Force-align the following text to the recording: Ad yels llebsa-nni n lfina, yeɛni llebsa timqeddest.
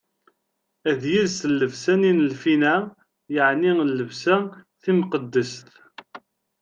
Ad 0.89 1.01
yels 1.11 1.37
llebsa-nni 1.53 2.11
n 2.17 2.25
lfina, 2.31 2.75
yeɛni 3.33 3.71
llebsa 3.87 4.35
timqeddest. 4.81 5.69